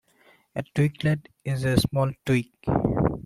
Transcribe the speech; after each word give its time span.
A 0.55 0.63
twiglet 0.63 1.27
is 1.45 1.63
a 1.63 1.79
small 1.79 2.11
twig. 2.25 2.49